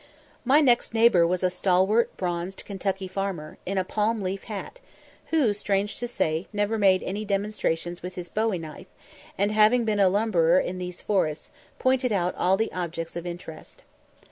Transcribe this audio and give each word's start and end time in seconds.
My 0.43 0.61
next 0.61 0.95
neighbour 0.95 1.27
was 1.27 1.43
a 1.43 1.51
stalwart, 1.51 2.17
bronzed 2.17 2.65
Kentucky 2.65 3.07
farmer, 3.07 3.59
in 3.67 3.77
a 3.77 3.83
palm 3.83 4.23
leaf 4.23 4.45
hat, 4.45 4.79
who, 5.27 5.53
strange 5.53 5.97
to 5.99 6.07
say, 6.07 6.47
never 6.51 6.79
made 6.79 7.03
any 7.03 7.23
demonstrations 7.23 8.01
with 8.01 8.15
his 8.15 8.27
bowie 8.27 8.57
knife, 8.57 8.87
and, 9.37 9.51
having 9.51 9.85
been 9.85 9.99
a 9.99 10.09
lumberer 10.09 10.59
in 10.59 10.79
these 10.79 11.03
forests, 11.03 11.51
pointed 11.77 12.11
out 12.11 12.33
all 12.35 12.57
the 12.57 12.73
objects 12.73 13.15
of 13.15 13.27
interest. 13.27 13.83